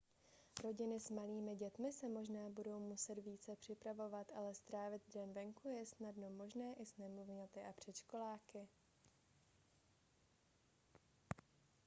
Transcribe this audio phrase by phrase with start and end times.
[0.63, 5.85] rodiny s malými dětmi se budou možná muset více připravovat ale strávit den venku je
[5.85, 8.67] snadno možné i s nemluvňaty a předškoláky